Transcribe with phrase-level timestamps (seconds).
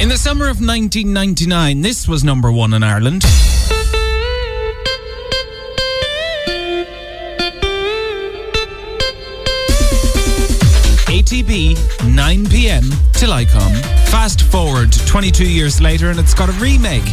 [0.00, 3.22] In the summer of 1999, this was number one in Ireland.
[11.06, 13.72] ATB, 9 pm till I come.
[14.10, 17.04] Fast forward 22 years later, and it's got a remake.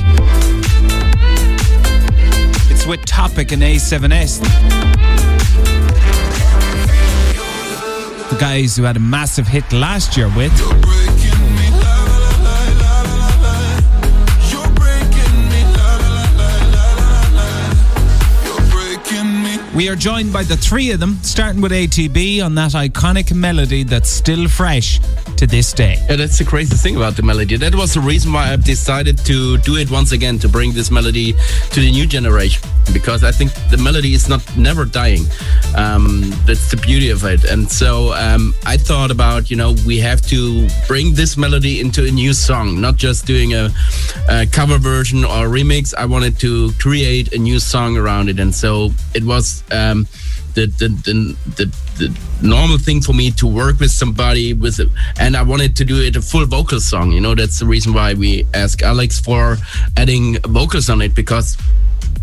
[2.70, 4.42] It's with Topic and A7S.
[8.30, 10.52] The guys who had a massive hit last year with.
[19.74, 23.84] We are joined by the three of them, starting with ATB on that iconic melody
[23.84, 25.00] that's still fresh
[25.38, 25.96] to this day.
[26.10, 27.56] Yeah, that's the crazy thing about the melody.
[27.56, 30.92] That was the reason why I decided to do it once again to bring this
[30.92, 31.34] melody
[31.72, 32.62] to the new generation
[32.94, 35.24] because I think the melody is not never dying.
[35.76, 37.46] Um, that's the beauty of it.
[37.46, 42.06] And so um, I thought about you know we have to bring this melody into
[42.06, 43.70] a new song, not just doing a,
[44.30, 45.94] a cover version or remix.
[45.96, 49.61] I wanted to create a new song around it, and so it was.
[49.72, 50.08] Um,
[50.54, 51.66] the, the, the, the,
[51.98, 54.90] the normal thing for me to work with somebody with it.
[55.20, 57.12] and I wanted to do it a full vocal song.
[57.12, 59.58] You know, that's the reason why we ask Alex for
[59.98, 61.58] adding vocals on it because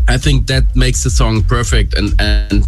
[0.08, 2.66] I think that makes the song perfect and, and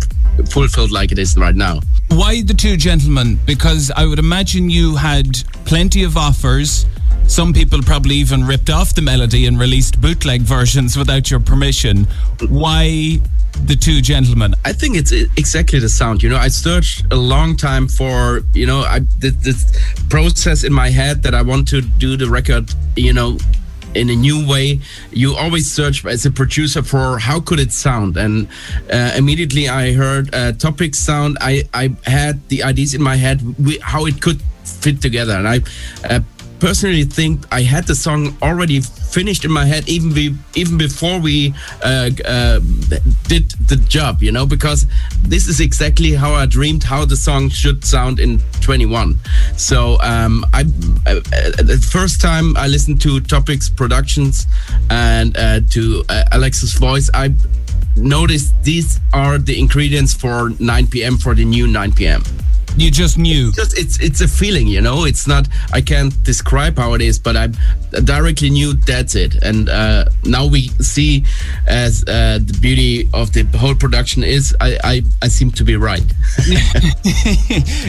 [0.50, 1.80] fulfilled like it is right now.
[2.08, 3.38] Why the two gentlemen?
[3.46, 5.26] Because I would imagine you had
[5.64, 6.86] plenty of offers.
[7.26, 12.06] Some people probably even ripped off the melody and released bootleg versions without your permission.
[12.48, 13.20] Why
[13.64, 14.54] the two gentlemen?
[14.64, 16.22] I think it's exactly the sound.
[16.22, 19.76] You know, I searched a long time for, you know, I this
[20.08, 23.38] process in my head that I want to do the record, you know,
[23.94, 28.16] in a new way you always search as a producer for how could it sound
[28.16, 28.46] and
[28.92, 33.42] uh, immediately i heard uh, topic sound i i had the ideas in my head
[33.82, 35.60] how it could fit together and i
[36.08, 36.20] uh,
[36.60, 41.18] personally think I had the song already finished in my head even be, even before
[41.18, 42.60] we uh, uh,
[43.26, 44.86] did the job, you know, because
[45.22, 49.18] this is exactly how I dreamed how the song should sound in 21.
[49.56, 50.60] So um, I,
[51.06, 51.20] uh,
[51.62, 54.46] the first time I listened to Topics Productions
[54.90, 57.34] and uh, to uh, Alex's voice, I
[57.96, 61.16] noticed these are the ingredients for 9 p.m.
[61.16, 62.22] for the new 9 p.m.
[62.76, 63.48] You just knew.
[63.48, 65.04] It's just it's it's a feeling, you know.
[65.04, 65.48] It's not.
[65.72, 67.48] I can't describe how it is, but I
[68.04, 69.42] directly knew that's it.
[69.42, 71.24] And uh, now we see,
[71.66, 75.76] as uh, the beauty of the whole production is, I I, I seem to be
[75.76, 76.04] right.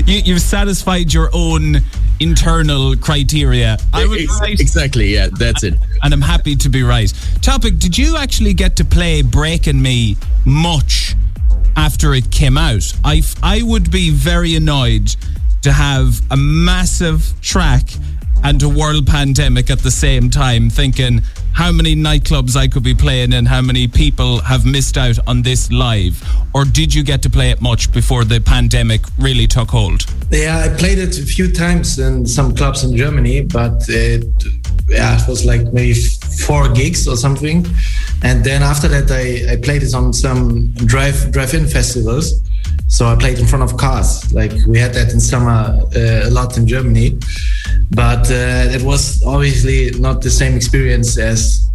[0.06, 1.78] you, you've satisfied your own
[2.20, 3.78] internal criteria.
[3.94, 4.60] I would right.
[4.60, 5.14] Exactly.
[5.14, 5.76] Yeah, that's it.
[6.04, 7.12] And I'm happy to be right.
[7.42, 7.80] Topic.
[7.80, 11.16] Did you actually get to play Breaking Me much?
[11.76, 12.92] After it came out.
[13.04, 15.16] I, I would be very annoyed
[15.62, 17.90] to have a massive track
[18.44, 21.22] and a world pandemic at the same time, thinking
[21.54, 25.42] how many nightclubs I could be playing and how many people have missed out on
[25.42, 26.24] this live.
[26.54, 30.06] Or did you get to play it much before the pandemic really took hold?
[30.32, 34.26] Yeah, I played it a few times in some clubs in Germany, but it
[34.92, 35.94] yeah, it was like maybe
[36.46, 37.66] four gigs or something.
[38.24, 42.42] And then after that, I, I played it on some drive drive-in festivals.
[42.88, 44.34] So I played in front of cars.
[44.34, 47.18] Like we had that in summer uh, a lot in Germany,
[47.92, 51.66] but uh, it was obviously not the same experience as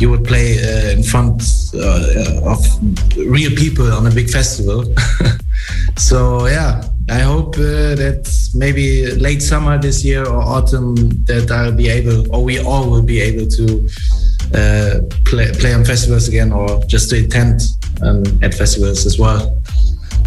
[0.00, 1.42] you would play uh, in front
[1.74, 2.58] uh, of
[3.16, 4.84] real people on a big festival.
[5.96, 11.70] so yeah, I hope uh, that maybe late summer this year or autumn that I'll
[11.70, 13.88] be able, or we all will be able to
[14.54, 17.60] uh, play, play on festivals again, or just to attend
[18.02, 19.56] um, at festivals as well.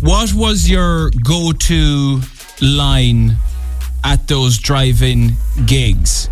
[0.02, 2.22] What was your go-to
[2.62, 3.36] line
[4.06, 5.34] at those drive-in
[5.66, 6.30] gigs?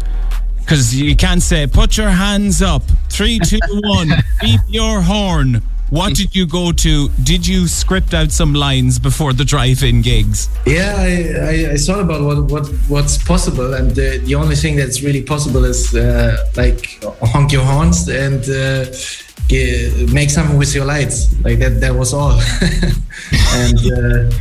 [0.60, 6.16] Because you can't say, "Put your hands up, three, two, one, beep your horn." What
[6.16, 7.10] did you go to?
[7.24, 10.50] Did you script out some lines before the drive-in gigs?
[10.66, 14.76] Yeah, I, I, I thought about what, what what's possible, and the, the only thing
[14.76, 18.86] that's really possible is uh, like honk your horns and uh,
[19.48, 21.34] get, make something with your lights.
[21.42, 21.80] Like that.
[21.80, 22.32] That was all.
[23.54, 24.36] and uh,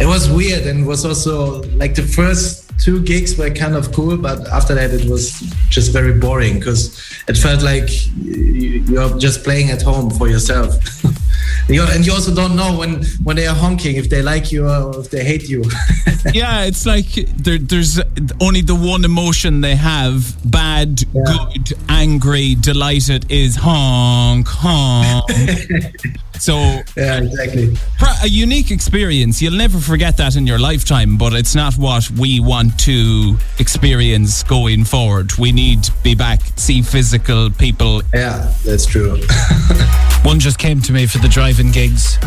[0.00, 4.16] it was weird, and was also like the first two gigs were kind of cool,
[4.16, 6.98] but after that it was just very boring because
[7.28, 10.74] it felt like you're just playing at home for yourself.
[11.68, 14.68] You, and you also don't know when when they are honking if they like you
[14.68, 15.64] or if they hate you.
[16.34, 17.06] yeah, it's like
[17.36, 18.00] there, there's
[18.40, 21.22] only the one emotion they have: bad, Yeah.
[21.24, 23.30] good, angry, delighted.
[23.30, 25.30] Is honk honk.
[26.38, 26.54] so
[26.96, 27.76] yeah, exactly.
[28.22, 29.40] A unique experience.
[29.40, 34.42] You'll never forget that in your lifetime, but it's not what we want to experience
[34.42, 35.32] going forward.
[35.38, 38.02] We need to be back, see physical people.
[38.12, 39.18] Yeah, that's true.
[40.24, 42.18] One just came to me for the driving gigs.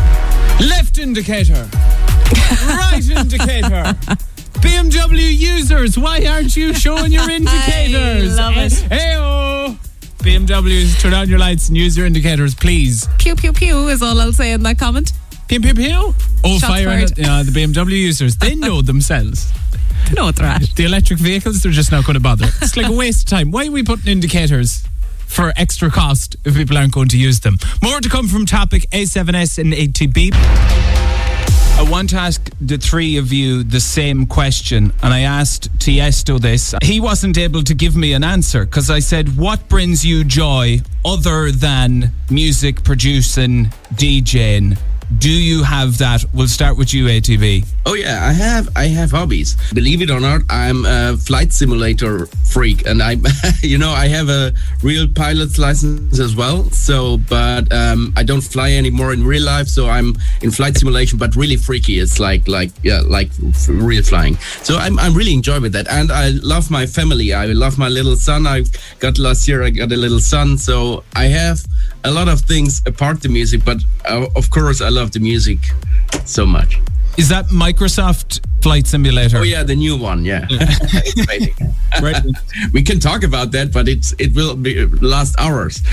[0.58, 1.68] Left indicator,
[2.66, 3.94] right indicator.
[4.58, 8.36] BMW users, why aren't you showing your indicators?
[8.36, 8.82] I love it.
[8.90, 9.78] Eh, eh, Hey-oh.
[10.18, 13.06] BMWs, turn on your lights and use your indicators, please.
[13.18, 15.12] Pew pew pew is all I'll say in that comment.
[15.46, 16.12] Pew, pew, pew.
[16.42, 18.36] Oh, Shots fire at yeah, the BMW users.
[18.36, 19.52] They know themselves.
[20.16, 20.60] No, it's right.
[20.74, 22.46] The electric vehicles, they're just not going to bother.
[22.60, 23.52] It's like a waste of time.
[23.52, 24.82] Why are we putting indicators
[25.26, 27.58] for extra cost if people aren't going to use them?
[27.82, 30.30] More to come from topic A7S and ATB.
[31.78, 36.40] I want to ask the three of you the same question, and I asked Tiesto
[36.40, 36.74] this.
[36.82, 40.80] He wasn't able to give me an answer because I said, What brings you joy
[41.04, 44.78] other than music producing, DJing?
[45.18, 46.24] Do you have that?
[46.32, 47.66] We'll start with you, ATB.
[47.84, 49.56] Oh yeah, I have I have hobbies.
[49.72, 52.26] Believe it or not, I'm a flight simulator
[52.56, 53.16] freak, and I,
[53.62, 54.50] you know, I have a
[54.82, 56.64] real pilot's license as well.
[56.70, 59.68] So, but um, I don't fly anymore in real life.
[59.68, 61.98] So I'm in flight simulation, but really freaky.
[61.98, 63.28] It's like like yeah, like
[63.68, 64.36] real flying.
[64.62, 67.34] So I'm I'm really enjoying that, and I love my family.
[67.34, 68.46] I love my little son.
[68.46, 68.64] I
[69.00, 69.62] got last year.
[69.62, 70.56] I got a little son.
[70.56, 71.60] So I have
[72.04, 75.58] a lot of things apart the music, but uh, of course I love the music
[76.24, 76.80] so much.
[77.16, 79.38] Is that Microsoft Flight Simulator?
[79.38, 80.24] Oh yeah, the new one.
[80.24, 80.46] Yeah,
[82.02, 82.20] Right.
[82.72, 85.80] we can talk about that, but it's it will be last hours.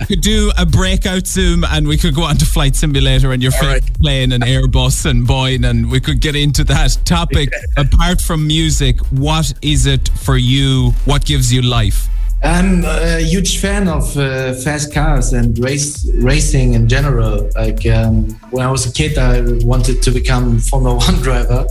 [0.00, 3.42] We could do a breakout Zoom and we could go on to Flight Simulator and
[3.42, 4.00] your favorite right.
[4.00, 7.52] plane and Airbus and Boeing and we could get into that topic.
[7.76, 10.92] Apart from music, what is it for you?
[11.04, 12.08] What gives you life?
[12.46, 17.50] I'm a huge fan of uh, fast cars and race racing in general.
[17.56, 21.66] Like um, when I was a kid, I wanted to become Formula One driver,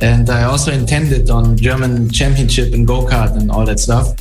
[0.00, 4.16] and I also intended on German championship and go kart and all that stuff.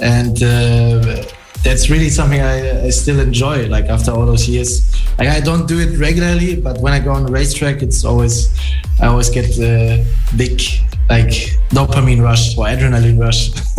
[0.00, 1.24] And uh,
[1.62, 3.68] that's really something I, I still enjoy.
[3.68, 7.12] Like after all those years, like I don't do it regularly, but when I go
[7.12, 8.48] on the racetrack, it's always
[9.00, 10.04] I always get a
[10.36, 10.60] big
[11.08, 11.30] like
[11.70, 13.52] dopamine rush or adrenaline rush.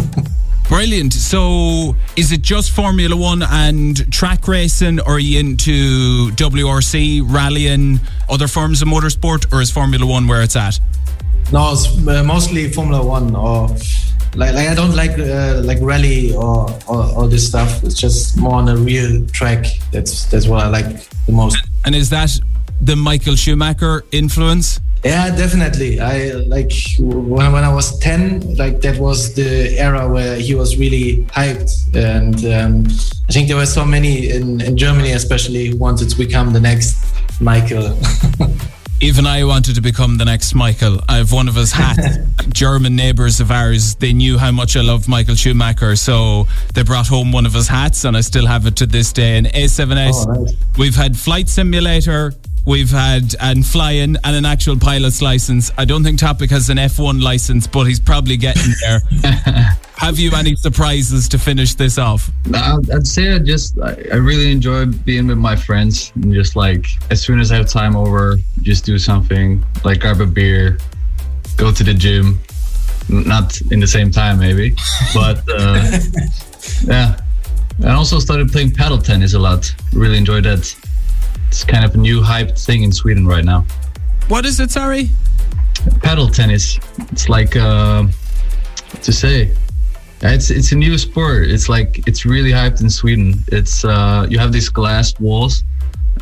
[0.68, 1.14] Brilliant.
[1.14, 8.00] So, is it just Formula One and track racing, or are you into WRC, rallying,
[8.30, 10.80] other forms of motorsport, or is Formula One where it's at?
[11.52, 13.68] No, it's uh, mostly Formula One or
[14.36, 17.84] like, like I don't like uh, like rally or, or all this stuff.
[17.84, 19.66] It's just more on a real track.
[19.92, 20.88] That's that's what I like
[21.28, 21.58] the most.
[21.86, 22.32] And is that
[22.82, 24.80] the Michael Schumacher influence?
[25.06, 26.00] Yeah, definitely.
[26.00, 30.78] I like when when I was ten, like that was the era where he was
[30.78, 32.88] really hyped, and um,
[33.30, 36.60] I think there were so many in in Germany, especially, who wanted to become the
[36.60, 36.96] next
[37.40, 37.96] Michael.
[39.02, 41.00] Even I wanted to become the next Michael.
[41.10, 42.18] I have one of his hats.
[42.54, 47.06] German neighbours of ours, they knew how much I loved Michael Schumacher, so they brought
[47.08, 49.38] home one of his hats, and I still have it to this day.
[49.38, 50.54] And A7S, Oh, nice.
[50.78, 52.34] we've had flight simulator,
[52.66, 55.72] we've had and flying, and an actual pilot's license.
[55.78, 59.02] I don't think Topic has an F1 license, but he's probably getting there.
[59.98, 62.30] have you any surprises to finish this off?
[62.54, 67.22] I'd say I just I really enjoy being with my friends and just like as
[67.22, 70.78] soon as I have time over, just do something like grab a beer,
[71.58, 72.40] go to the gym,
[73.10, 74.76] not in the same time maybe,
[75.14, 76.00] but uh,
[76.84, 77.20] yeah.
[77.84, 79.74] I also started playing paddle tennis a lot.
[79.92, 80.74] Really enjoy that.
[81.48, 83.65] It's kind of a new hyped thing in Sweden right now.
[84.27, 85.10] What is it, sorry?
[86.01, 86.80] Paddle tennis.
[87.12, 89.56] It's like uh, what to say.
[90.22, 91.50] It's it's a new sport.
[91.50, 93.36] It's like it's really hyped in Sweden.
[93.51, 95.63] It's uh, you have these glass walls,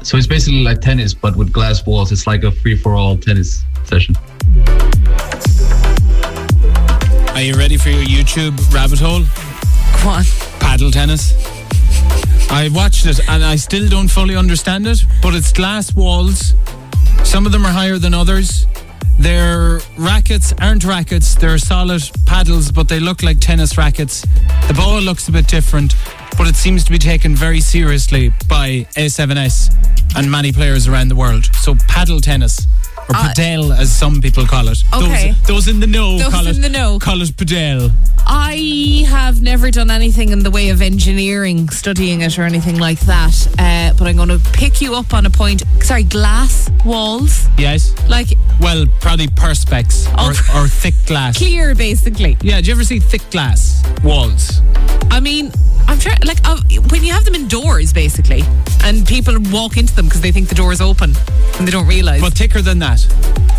[0.01, 2.12] so it's basically like tennis but with glass walls.
[2.12, 4.15] It's like a free for all tennis session.
[7.34, 9.24] Are you ready for your YouTube rabbit hole?
[10.03, 10.24] Go on.
[10.60, 11.52] paddle tennis.
[12.53, 16.53] I watched it and I still don't fully understand it, but it's glass walls.
[17.24, 18.67] Some of them are higher than others.
[19.17, 24.22] Their rackets aren't rackets, they're solid paddles, but they look like tennis rackets.
[24.67, 25.95] The ball looks a bit different,
[26.38, 31.15] but it seems to be taken very seriously by A7S and many players around the
[31.15, 31.50] world.
[31.55, 32.67] So, paddle tennis.
[33.10, 34.83] Or Uh, padel, as some people call it.
[34.93, 35.31] Okay.
[35.48, 36.62] Those, those in the know Those call in it.
[36.62, 37.00] the know.
[37.00, 37.91] Call it padel.
[38.25, 43.00] I have never done anything in the way of engineering, studying it, or anything like
[43.01, 43.36] that.
[43.60, 45.63] Uh, but I'm going to pick you up on a point.
[45.81, 47.93] Sorry, glass walls, Yes.
[48.07, 48.29] like
[48.62, 51.38] Well, probably perspex or, or thick glass.
[51.43, 52.38] clear, basically.
[52.41, 54.62] Yeah, do you ever see thick glass walls?
[55.12, 55.51] I mean,
[55.88, 56.57] I'm trying like uh,
[56.89, 58.43] when you have them indoors, basically,
[58.83, 61.13] and people walk into them because they think the door is open
[61.57, 62.22] and they don't realize.
[62.22, 63.05] But thicker than that.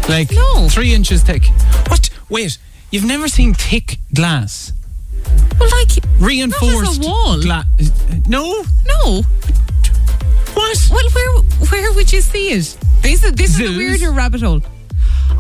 [0.09, 0.69] Like No.
[0.69, 1.45] three inches thick.
[1.89, 2.11] What?
[2.29, 2.59] Wait,
[2.91, 4.73] you've never seen thick glass?
[5.59, 7.41] well, like Reinforced Not as a wall.
[7.41, 7.67] glass.
[8.29, 8.65] No?
[8.87, 9.23] no.
[10.55, 10.89] What?
[10.91, 12.77] Well, where where would you see it?
[13.03, 14.61] This is this is a weirder rabbit hole.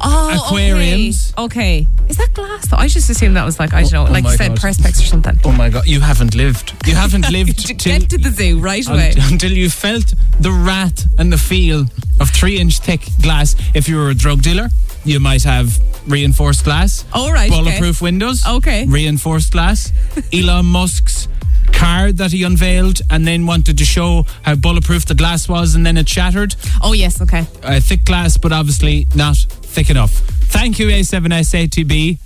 [0.02, 1.32] Oh, Aquariums.
[1.38, 1.86] Okay.
[1.86, 1.86] okay.
[2.08, 2.66] Is that glass?
[2.68, 2.76] though?
[2.76, 4.48] I just assumed that was like I don't know, Oh, oh like my you said,
[4.50, 4.58] God.
[4.58, 5.38] perspex or something.
[5.44, 6.74] Oh my god, you haven't lived.
[6.86, 9.14] You haven't lived to till- get to the zoo right away.
[9.32, 11.86] until you felt the rat and the feel
[12.20, 13.56] of three inch thick glass.
[13.74, 14.68] If you were a drug dealer,
[15.04, 17.04] you might have reinforced glass.
[17.12, 17.62] All right, okay.
[17.62, 18.44] Bulletproof windows.
[18.46, 18.84] Okay.
[18.86, 19.90] Reinforced glass.
[20.32, 21.28] Elon Musk's
[21.72, 25.84] car that he unveiled and then wanted to show how bulletproof the glass was and
[25.84, 26.54] then it shattered.
[26.82, 27.46] Oh yes, okay.
[27.62, 30.12] Uh, thick glass, but obviously not thick enough.
[30.12, 32.18] Thank you, A7SATB.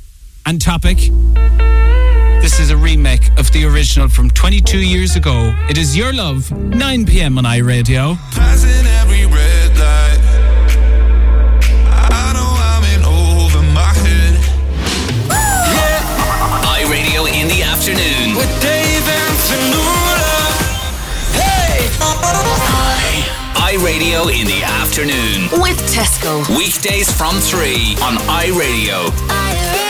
[0.47, 0.99] And topic.
[2.40, 5.54] This is a remake of the original from 22 years ago.
[5.68, 7.37] It is Your Love, 9 p.m.
[7.37, 8.16] on iRadio.
[24.28, 25.49] In the afternoon.
[25.61, 26.47] With Tesco.
[26.56, 29.11] Weekdays from 3 on iRadio.
[29.28, 29.88] iRadio.